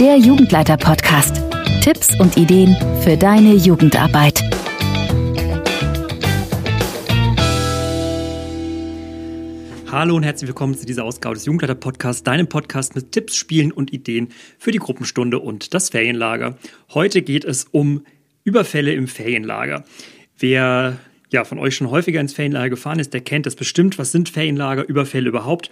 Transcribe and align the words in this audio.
der 0.00 0.18
Jugendleiter-Podcast. 0.18 1.40
Tipps 1.80 2.20
und 2.20 2.36
Ideen 2.36 2.76
für 3.00 3.16
deine 3.16 3.54
Jugendarbeit. 3.54 4.42
Hallo 9.90 10.16
und 10.16 10.22
herzlich 10.22 10.48
willkommen 10.48 10.76
zu 10.76 10.84
dieser 10.84 11.02
Ausgabe 11.04 11.36
des 11.36 11.46
Jugendleiter-Podcasts, 11.46 12.22
deinem 12.22 12.46
Podcast 12.46 12.94
mit 12.94 13.12
Tipps, 13.12 13.36
Spielen 13.36 13.72
und 13.72 13.90
Ideen 13.90 14.28
für 14.58 14.70
die 14.70 14.78
Gruppenstunde 14.78 15.38
und 15.38 15.72
das 15.72 15.88
Ferienlager. 15.88 16.58
Heute 16.92 17.22
geht 17.22 17.46
es 17.46 17.64
um 17.64 18.04
Überfälle 18.44 18.92
im 18.92 19.08
Ferienlager. 19.08 19.84
Wer 20.38 20.98
ja, 21.36 21.44
von 21.44 21.58
euch 21.58 21.76
schon 21.76 21.90
häufiger 21.90 22.18
ins 22.18 22.32
Ferienlager 22.32 22.70
gefahren 22.70 22.98
ist, 22.98 23.12
der 23.12 23.20
kennt 23.20 23.44
das 23.44 23.56
bestimmt. 23.56 23.98
Was 23.98 24.10
sind 24.10 24.30
Ferienlager, 24.30 24.88
Überfälle 24.88 25.28
überhaupt? 25.28 25.70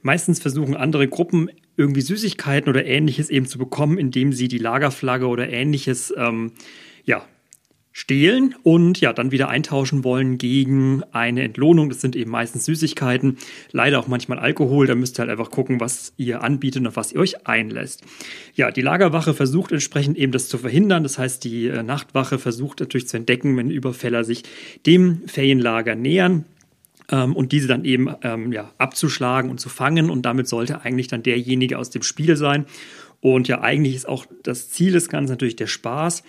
Meistens 0.00 0.40
versuchen 0.40 0.74
andere 0.74 1.06
Gruppen 1.06 1.50
irgendwie 1.76 2.00
Süßigkeiten 2.00 2.70
oder 2.70 2.86
ähnliches 2.86 3.28
eben 3.28 3.44
zu 3.44 3.58
bekommen, 3.58 3.98
indem 3.98 4.32
sie 4.32 4.48
die 4.48 4.56
Lagerflagge 4.56 5.26
oder 5.26 5.50
ähnliches 5.50 6.14
ähm, 6.16 6.52
ja, 7.04 7.26
stehlen 7.92 8.54
und 8.62 9.00
ja, 9.00 9.12
dann 9.12 9.30
wieder 9.30 9.48
eintauschen 9.48 10.02
wollen 10.02 10.38
gegen 10.38 11.02
eine 11.12 11.42
Entlohnung. 11.42 11.90
Das 11.90 12.00
sind 12.00 12.16
eben 12.16 12.30
meistens 12.30 12.64
Süßigkeiten, 12.64 13.36
leider 13.70 13.98
auch 13.98 14.08
manchmal 14.08 14.38
Alkohol. 14.38 14.86
Da 14.86 14.94
müsst 14.94 15.18
ihr 15.18 15.20
halt 15.20 15.30
einfach 15.30 15.50
gucken, 15.50 15.78
was 15.78 16.14
ihr 16.16 16.42
anbietet 16.42 16.80
und 16.80 16.88
auf 16.88 16.96
was 16.96 17.12
ihr 17.12 17.20
euch 17.20 17.46
einlässt. 17.46 18.02
Ja, 18.54 18.70
die 18.70 18.80
Lagerwache 18.80 19.34
versucht 19.34 19.72
entsprechend 19.72 20.16
eben 20.16 20.32
das 20.32 20.48
zu 20.48 20.58
verhindern. 20.58 21.02
Das 21.02 21.18
heißt, 21.18 21.44
die 21.44 21.66
äh, 21.66 21.82
Nachtwache 21.82 22.38
versucht 22.38 22.80
natürlich 22.80 23.08
zu 23.08 23.18
entdecken, 23.18 23.56
wenn 23.56 23.70
Überfäller 23.70 24.24
sich 24.24 24.44
dem 24.86 25.22
Ferienlager 25.26 25.94
nähern 25.94 26.46
ähm, 27.10 27.36
und 27.36 27.52
diese 27.52 27.68
dann 27.68 27.84
eben 27.84 28.08
ähm, 28.22 28.52
ja, 28.52 28.72
abzuschlagen 28.78 29.50
und 29.50 29.58
zu 29.58 29.68
fangen. 29.68 30.10
Und 30.10 30.22
damit 30.22 30.48
sollte 30.48 30.82
eigentlich 30.82 31.08
dann 31.08 31.22
derjenige 31.22 31.78
aus 31.78 31.90
dem 31.90 32.02
Spiel 32.02 32.36
sein. 32.36 32.64
Und 33.20 33.46
ja, 33.48 33.60
eigentlich 33.60 33.94
ist 33.94 34.08
auch 34.08 34.26
das 34.42 34.70
Ziel 34.70 34.92
des 34.92 35.08
Ganzen 35.08 35.32
natürlich 35.32 35.56
der 35.56 35.68
Spaß. 35.68 36.24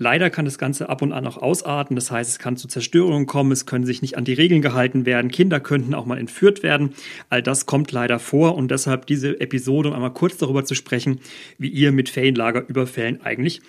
Leider 0.00 0.30
kann 0.30 0.44
das 0.44 0.58
Ganze 0.58 0.88
ab 0.88 1.02
und 1.02 1.12
an 1.12 1.26
auch 1.26 1.36
ausarten. 1.36 1.96
Das 1.96 2.12
heißt, 2.12 2.30
es 2.30 2.38
kann 2.38 2.56
zu 2.56 2.68
Zerstörungen 2.68 3.26
kommen, 3.26 3.50
es 3.50 3.66
können 3.66 3.84
sich 3.84 4.00
nicht 4.00 4.16
an 4.16 4.24
die 4.24 4.32
Regeln 4.32 4.62
gehalten 4.62 5.06
werden, 5.06 5.32
Kinder 5.32 5.58
könnten 5.58 5.92
auch 5.92 6.06
mal 6.06 6.18
entführt 6.18 6.62
werden. 6.62 6.94
All 7.30 7.42
das 7.42 7.66
kommt 7.66 7.90
leider 7.90 8.20
vor 8.20 8.54
und 8.54 8.70
deshalb 8.70 9.06
diese 9.06 9.40
Episode, 9.40 9.88
um 9.88 9.96
einmal 9.96 10.12
kurz 10.12 10.36
darüber 10.36 10.64
zu 10.64 10.76
sprechen, 10.76 11.18
wie 11.58 11.68
ihr 11.68 11.90
mit 11.90 12.08
Ferienlagerüberfällen 12.08 13.22
eigentlich 13.22 13.60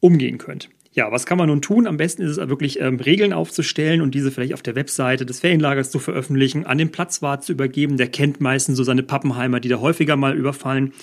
umgehen 0.00 0.38
könnt. 0.38 0.70
Ja, 0.92 1.12
was 1.12 1.26
kann 1.26 1.36
man 1.36 1.48
nun 1.48 1.60
tun? 1.60 1.86
Am 1.86 1.98
besten 1.98 2.22
ist 2.22 2.38
es 2.38 2.48
wirklich 2.48 2.80
ähm, 2.80 2.98
Regeln 2.98 3.34
aufzustellen 3.34 4.00
und 4.00 4.14
diese 4.14 4.30
vielleicht 4.30 4.54
auf 4.54 4.62
der 4.62 4.74
Webseite 4.74 5.26
des 5.26 5.40
Ferienlagers 5.40 5.90
zu 5.90 5.98
veröffentlichen, 5.98 6.64
an 6.64 6.78
den 6.78 6.90
Platzwart 6.90 7.44
zu 7.44 7.52
übergeben. 7.52 7.98
Der 7.98 8.08
kennt 8.08 8.40
meistens 8.40 8.78
so 8.78 8.84
seine 8.84 9.02
Pappenheimer, 9.02 9.60
die 9.60 9.68
da 9.68 9.80
häufiger 9.80 10.16
mal 10.16 10.34
überfallen 10.34 10.94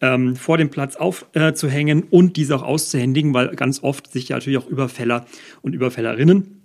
ähm, 0.00 0.36
vor 0.36 0.58
dem 0.58 0.70
Platz 0.70 0.96
aufzuhängen 0.96 2.02
äh, 2.02 2.06
und 2.10 2.36
diese 2.36 2.56
auch 2.56 2.62
auszuhändigen, 2.62 3.34
weil 3.34 3.54
ganz 3.56 3.82
oft 3.82 4.12
sich 4.12 4.28
ja 4.28 4.36
natürlich 4.36 4.58
auch 4.58 4.66
Überfäller 4.66 5.26
und 5.62 5.74
Überfällerinnen 5.74 6.56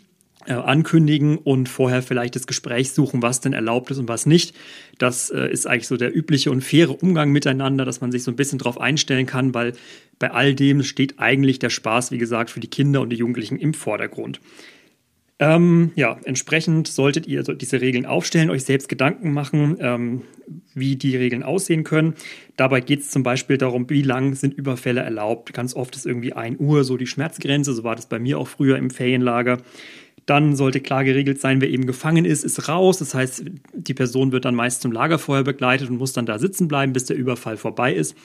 äh, 0.48 0.54
ankündigen 0.54 1.38
und 1.38 1.70
vorher 1.70 2.02
vielleicht 2.02 2.36
das 2.36 2.48
Gespräch 2.48 2.92
suchen, 2.92 3.22
was 3.22 3.42
denn 3.42 3.54
erlaubt 3.54 3.92
ist 3.92 4.00
und 4.00 4.08
was 4.08 4.26
nicht. 4.26 4.56
Das 4.98 5.30
äh, 5.30 5.48
ist 5.52 5.68
eigentlich 5.68 5.88
so 5.88 5.98
der 5.98 6.16
übliche 6.16 6.52
und 6.52 6.62
faire 6.62 7.02
Umgang 7.02 7.32
miteinander, 7.32 7.86
dass 7.86 8.02
man 8.02 8.12
sich 8.12 8.24
so 8.24 8.32
ein 8.32 8.36
bisschen 8.36 8.58
darauf 8.58 8.80
einstellen 8.80 9.26
kann, 9.26 9.54
weil 9.54 9.74
bei 10.20 10.32
all 10.32 10.56
dem 10.56 10.84
steht 10.84 11.20
eigentlich 11.20 11.60
der 11.60 11.70
Spaß, 11.70 12.12
wie 12.12 12.18
gesagt, 12.18 12.50
für 12.50 12.60
die 12.60 12.70
Kinder 12.70 13.02
und 13.02 13.10
die 13.10 13.18
Jugendlichen 13.18 13.58
im 13.58 13.74
Vordergrund. 13.74 14.40
Ähm, 15.42 15.92
ja, 15.96 16.20
entsprechend 16.24 16.88
solltet 16.88 17.26
ihr 17.26 17.42
diese 17.42 17.82
Regeln 17.82 18.06
aufstellen, 18.06 18.52
euch 18.52 18.64
selbst 18.64 18.88
Gedanken 18.88 19.34
machen, 19.34 19.76
ähm, 19.80 20.22
wie 20.76 20.98
die 20.98 21.18
Regeln 21.18 21.42
aussehen 21.42 21.84
können. 21.84 22.14
Dabei 22.58 22.80
geht 22.80 23.00
es 23.00 23.10
zum 23.10 23.24
Beispiel 23.24 23.58
darum, 23.58 23.90
wie 23.90 24.04
lang 24.04 24.36
sind 24.36 24.54
Überfälle 24.54 25.02
erlaubt. 25.02 25.52
Ganz 25.52 25.76
oft 25.76 25.96
ist 25.96 26.06
irgendwie 26.06 26.34
1 26.34 26.60
Uhr 26.60 26.84
so 26.84 26.96
die 26.96 27.08
Schmerzgrenze, 27.08 27.74
so 27.74 27.84
war 27.84 27.96
das 27.96 28.06
bei 28.06 28.20
mir 28.20 28.38
auch 28.38 28.48
früher 28.48 28.78
im 28.78 28.92
Ferienlager. 28.92 29.58
Dann 30.28 30.56
sollte 30.56 30.80
klar 30.80 31.04
geregelt 31.04 31.42
sein, 31.42 31.60
wer 31.60 31.72
eben 31.72 31.88
gefangen 31.88 32.26
ist, 32.26 32.44
ist 32.44 32.70
raus. 32.70 33.00
Das 33.00 33.16
heißt, 33.16 33.44
die 33.74 33.96
Person 33.96 34.32
wird 34.32 34.46
dann 34.46 34.54
meist 34.54 34.84
zum 34.84 34.92
Lagerfeuer 34.92 35.44
begleitet 35.44 35.90
und 35.90 35.98
muss 35.98 36.14
dann 36.14 36.28
da 36.28 36.38
sitzen 36.38 36.68
bleiben, 36.68 36.94
bis 36.94 37.06
der 37.06 37.18
Überfall 37.18 37.58
vorbei 37.58 37.96
ist. 37.96 38.16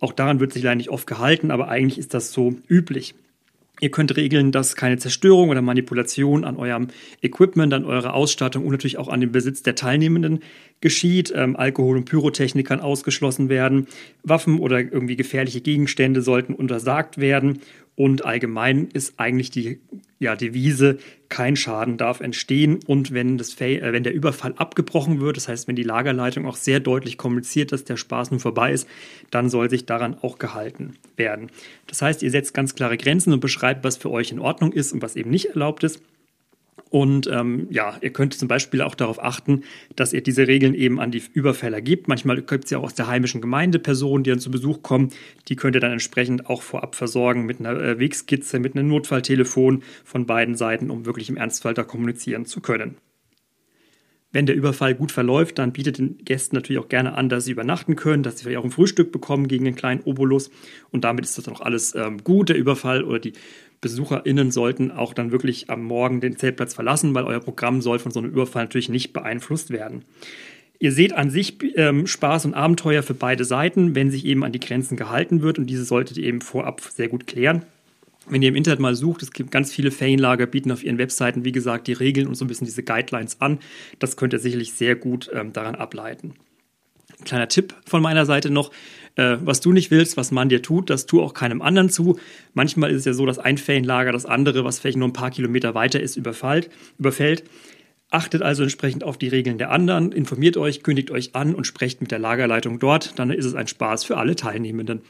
Auch 0.00 0.12
daran 0.12 0.40
wird 0.40 0.52
sich 0.52 0.64
leider 0.64 0.74
nicht 0.74 0.90
oft 0.90 1.06
gehalten, 1.06 1.52
aber 1.52 1.68
eigentlich 1.68 1.98
ist 1.98 2.14
das 2.14 2.32
so 2.32 2.56
üblich. 2.66 3.14
Ihr 3.80 3.90
könnt 3.90 4.16
regeln, 4.16 4.52
dass 4.52 4.76
keine 4.76 4.98
Zerstörung 4.98 5.50
oder 5.50 5.62
Manipulation 5.62 6.44
an 6.44 6.56
eurem 6.56 6.88
Equipment, 7.22 7.72
an 7.72 7.84
eurer 7.84 8.14
Ausstattung 8.14 8.64
und 8.64 8.72
natürlich 8.72 8.98
auch 8.98 9.08
an 9.08 9.20
dem 9.20 9.32
Besitz 9.32 9.62
der 9.62 9.74
Teilnehmenden 9.74 10.40
geschieht. 10.80 11.32
Ähm, 11.34 11.56
Alkohol 11.56 11.96
und 11.96 12.04
Pyrotechnik 12.04 12.66
kann 12.66 12.80
ausgeschlossen 12.80 13.48
werden. 13.48 13.86
Waffen 14.22 14.58
oder 14.58 14.80
irgendwie 14.80 15.16
gefährliche 15.16 15.60
Gegenstände 15.60 16.22
sollten 16.22 16.54
untersagt 16.54 17.18
werden. 17.18 17.60
Und 17.94 18.24
allgemein 18.24 18.88
ist 18.92 19.14
eigentlich 19.18 19.50
die 19.50 19.80
ja, 20.18 20.34
Devise, 20.34 20.98
kein 21.28 21.56
Schaden 21.56 21.96
darf 21.96 22.20
entstehen. 22.20 22.80
Und 22.86 23.12
wenn, 23.12 23.38
das, 23.38 23.60
äh, 23.60 23.92
wenn 23.92 24.02
der 24.02 24.14
Überfall 24.14 24.54
abgebrochen 24.56 25.20
wird, 25.20 25.36
das 25.36 25.48
heißt, 25.48 25.68
wenn 25.68 25.76
die 25.76 25.82
Lagerleitung 25.82 26.46
auch 26.46 26.56
sehr 26.56 26.80
deutlich 26.80 27.18
kommuniziert, 27.18 27.72
dass 27.72 27.84
der 27.84 27.96
Spaß 27.96 28.30
nun 28.30 28.40
vorbei 28.40 28.72
ist, 28.72 28.88
dann 29.30 29.48
soll 29.48 29.70
sich 29.70 29.86
daran 29.86 30.16
auch 30.20 30.38
gehalten 30.38 30.96
werden. 31.16 31.50
Das 31.86 32.02
heißt, 32.02 32.22
ihr 32.22 32.30
setzt 32.30 32.54
ganz 32.54 32.74
klare 32.74 32.96
Grenzen 32.96 33.32
und 33.32 33.40
beschreibt, 33.40 33.84
was 33.84 33.96
für 33.96 34.10
euch 34.10 34.32
in 34.32 34.40
Ordnung 34.40 34.72
ist 34.72 34.92
und 34.92 35.02
was 35.02 35.16
eben 35.16 35.30
nicht 35.30 35.46
erlaubt 35.46 35.84
ist. 35.84 36.00
Und 36.90 37.26
ähm, 37.26 37.66
ja, 37.70 37.96
ihr 38.00 38.12
könnt 38.12 38.34
zum 38.34 38.48
Beispiel 38.48 38.80
auch 38.82 38.94
darauf 38.94 39.22
achten, 39.22 39.62
dass 39.94 40.12
ihr 40.12 40.22
diese 40.22 40.46
Regeln 40.46 40.74
eben 40.74 41.00
an 41.00 41.10
die 41.10 41.22
Überfäller 41.32 41.80
gebt. 41.80 42.08
Manchmal 42.08 42.40
gibt 42.42 42.64
es 42.64 42.70
ja 42.70 42.78
auch 42.78 42.84
aus 42.84 42.94
der 42.94 43.08
heimischen 43.08 43.40
Gemeinde 43.40 43.78
Personen, 43.78 44.24
die 44.24 44.30
dann 44.30 44.38
zu 44.38 44.50
Besuch 44.50 44.82
kommen. 44.82 45.10
Die 45.48 45.56
könnt 45.56 45.76
ihr 45.76 45.80
dann 45.80 45.92
entsprechend 45.92 46.46
auch 46.46 46.62
vorab 46.62 46.94
versorgen 46.94 47.44
mit 47.44 47.60
einer 47.60 47.78
äh, 47.80 47.98
Wegskizze, 47.98 48.58
mit 48.58 48.74
einem 48.74 48.88
Notfalltelefon 48.88 49.82
von 50.04 50.26
beiden 50.26 50.54
Seiten, 50.54 50.90
um 50.90 51.04
wirklich 51.04 51.28
im 51.28 51.36
Ernstfall 51.36 51.74
da 51.74 51.84
kommunizieren 51.84 52.46
zu 52.46 52.60
können. 52.60 52.96
Wenn 54.30 54.44
der 54.44 54.56
Überfall 54.56 54.94
gut 54.94 55.10
verläuft, 55.10 55.58
dann 55.58 55.72
bietet 55.72 55.96
den 55.96 56.18
Gästen 56.18 56.54
natürlich 56.54 56.82
auch 56.82 56.90
gerne 56.90 57.14
an, 57.14 57.30
dass 57.30 57.46
sie 57.46 57.52
übernachten 57.52 57.96
können, 57.96 58.22
dass 58.22 58.36
sie 58.36 58.44
vielleicht 58.44 58.58
auch 58.58 58.64
ein 58.64 58.70
Frühstück 58.70 59.10
bekommen 59.10 59.48
gegen 59.48 59.66
einen 59.66 59.74
kleinen 59.74 60.02
Obolus. 60.02 60.50
Und 60.90 61.04
damit 61.04 61.24
ist 61.24 61.38
das 61.38 61.46
dann 61.46 61.54
auch 61.54 61.62
alles 61.62 61.94
ähm, 61.94 62.22
gut. 62.22 62.50
Der 62.50 62.56
Überfall 62.56 63.04
oder 63.04 63.20
die 63.20 63.32
BesucherInnen 63.80 64.50
sollten 64.50 64.90
auch 64.90 65.14
dann 65.14 65.30
wirklich 65.30 65.70
am 65.70 65.84
Morgen 65.84 66.20
den 66.20 66.36
Zeltplatz 66.36 66.74
verlassen, 66.74 67.14
weil 67.14 67.24
euer 67.24 67.40
Programm 67.40 67.80
soll 67.80 67.98
von 67.98 68.12
so 68.12 68.20
einem 68.20 68.30
Überfall 68.30 68.64
natürlich 68.64 68.88
nicht 68.88 69.12
beeinflusst 69.12 69.70
werden. 69.70 70.04
Ihr 70.80 70.92
seht 70.92 71.12
an 71.12 71.30
sich 71.30 71.58
ähm, 71.76 72.06
Spaß 72.06 72.44
und 72.44 72.54
Abenteuer 72.54 73.02
für 73.02 73.14
beide 73.14 73.44
Seiten, 73.44 73.94
wenn 73.94 74.10
sich 74.10 74.24
eben 74.24 74.44
an 74.44 74.52
die 74.52 74.60
Grenzen 74.60 74.96
gehalten 74.96 75.42
wird 75.42 75.58
und 75.58 75.66
diese 75.66 75.84
solltet 75.84 76.18
ihr 76.18 76.26
eben 76.26 76.40
vorab 76.40 76.80
sehr 76.80 77.08
gut 77.08 77.26
klären. 77.26 77.64
Wenn 78.30 78.42
ihr 78.42 78.48
im 78.48 78.56
Internet 78.56 78.78
mal 78.78 78.94
sucht, 78.94 79.22
es 79.22 79.32
gibt 79.32 79.50
ganz 79.50 79.72
viele 79.72 79.90
Ferienlager, 79.90 80.46
bieten 80.46 80.70
auf 80.70 80.84
ihren 80.84 80.98
Webseiten, 80.98 81.44
wie 81.44 81.52
gesagt, 81.52 81.86
die 81.86 81.94
Regeln 81.94 82.28
und 82.28 82.34
so 82.34 82.44
ein 82.44 82.48
bisschen 82.48 82.66
diese 82.66 82.82
Guidelines 82.82 83.40
an. 83.40 83.58
Das 83.98 84.16
könnt 84.16 84.34
ihr 84.34 84.38
sicherlich 84.38 84.74
sehr 84.74 84.96
gut 84.96 85.30
ähm, 85.32 85.52
daran 85.52 85.74
ableiten. 85.74 86.34
Kleiner 87.24 87.48
Tipp 87.48 87.74
von 87.84 88.02
meiner 88.02 88.26
Seite 88.26 88.50
noch, 88.50 88.70
äh, 89.18 89.36
was 89.44 89.60
du 89.60 89.72
nicht 89.72 89.90
willst, 89.90 90.16
was 90.16 90.30
man 90.30 90.48
dir 90.48 90.62
tut, 90.62 90.88
das 90.88 91.06
tu 91.06 91.20
auch 91.20 91.34
keinem 91.34 91.60
anderen 91.60 91.90
zu. 91.90 92.18
Manchmal 92.54 92.90
ist 92.90 92.98
es 92.98 93.04
ja 93.04 93.12
so, 93.12 93.26
dass 93.26 93.38
ein 93.38 93.58
Ferienlager 93.58 94.12
das 94.12 94.24
andere, 94.24 94.64
was 94.64 94.78
vielleicht 94.78 94.96
nur 94.96 95.08
ein 95.08 95.12
paar 95.12 95.30
Kilometer 95.30 95.74
weiter 95.74 96.00
ist, 96.00 96.16
überfällt. 96.16 96.70
überfällt. 96.98 97.42
Achtet 98.10 98.40
also 98.40 98.62
entsprechend 98.62 99.04
auf 99.04 99.18
die 99.18 99.28
Regeln 99.28 99.58
der 99.58 99.70
anderen, 99.70 100.12
informiert 100.12 100.56
euch, 100.56 100.82
kündigt 100.82 101.10
euch 101.10 101.34
an 101.34 101.54
und 101.54 101.66
sprecht 101.66 102.00
mit 102.00 102.10
der 102.10 102.18
Lagerleitung 102.18 102.78
dort. 102.78 103.18
Dann 103.18 103.30
ist 103.30 103.44
es 103.44 103.54
ein 103.54 103.66
Spaß 103.66 104.04
für 104.04 104.16
alle 104.16 104.34
Teilnehmenden. 104.34 105.02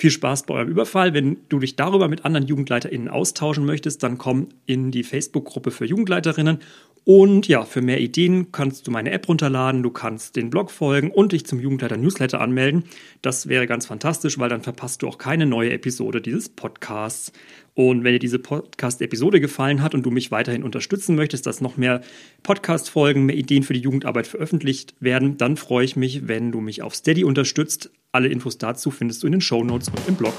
Viel 0.00 0.12
Spaß 0.12 0.44
bei 0.44 0.54
eurem 0.54 0.68
Überfall. 0.68 1.12
Wenn 1.12 1.38
du 1.48 1.58
dich 1.58 1.74
darüber 1.74 2.06
mit 2.06 2.24
anderen 2.24 2.46
JugendleiterInnen 2.46 3.08
austauschen 3.08 3.66
möchtest, 3.66 4.04
dann 4.04 4.16
komm 4.16 4.46
in 4.64 4.92
die 4.92 5.02
Facebook-Gruppe 5.02 5.72
für 5.72 5.86
Jugendleiterinnen. 5.86 6.60
Und 7.02 7.48
ja, 7.48 7.64
für 7.64 7.82
mehr 7.82 8.00
Ideen 8.00 8.52
kannst 8.52 8.86
du 8.86 8.92
meine 8.92 9.10
App 9.10 9.28
runterladen, 9.28 9.82
du 9.82 9.90
kannst 9.90 10.36
den 10.36 10.50
Blog 10.50 10.70
folgen 10.70 11.10
und 11.10 11.32
dich 11.32 11.46
zum 11.46 11.58
Jugendleiter-Newsletter 11.58 12.40
anmelden. 12.40 12.84
Das 13.22 13.48
wäre 13.48 13.66
ganz 13.66 13.86
fantastisch, 13.86 14.38
weil 14.38 14.48
dann 14.48 14.62
verpasst 14.62 15.02
du 15.02 15.08
auch 15.08 15.18
keine 15.18 15.46
neue 15.46 15.72
Episode 15.72 16.20
dieses 16.20 16.48
Podcasts. 16.48 17.32
Und 17.78 18.02
wenn 18.02 18.12
dir 18.12 18.18
diese 18.18 18.40
Podcast-Episode 18.40 19.40
gefallen 19.40 19.82
hat 19.82 19.94
und 19.94 20.02
du 20.04 20.10
mich 20.10 20.32
weiterhin 20.32 20.64
unterstützen 20.64 21.14
möchtest, 21.14 21.46
dass 21.46 21.60
noch 21.60 21.76
mehr 21.76 22.00
Podcast-Folgen, 22.42 23.24
mehr 23.24 23.36
Ideen 23.36 23.62
für 23.62 23.72
die 23.72 23.78
Jugendarbeit 23.78 24.26
veröffentlicht 24.26 24.96
werden, 24.98 25.36
dann 25.36 25.56
freue 25.56 25.84
ich 25.84 25.94
mich, 25.94 26.26
wenn 26.26 26.50
du 26.50 26.60
mich 26.60 26.82
auf 26.82 26.96
Steady 26.96 27.22
unterstützt. 27.22 27.92
Alle 28.10 28.26
Infos 28.26 28.58
dazu 28.58 28.90
findest 28.90 29.22
du 29.22 29.28
in 29.28 29.32
den 29.34 29.40
Show 29.40 29.62
Notes 29.62 29.90
und 29.90 30.08
im 30.08 30.16
Blog. 30.16 30.34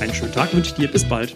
Einen 0.00 0.12
schönen 0.12 0.32
Tag 0.32 0.54
wünsche 0.54 0.72
ich 0.72 0.76
dir. 0.76 0.88
Bis 0.88 1.08
bald. 1.08 1.34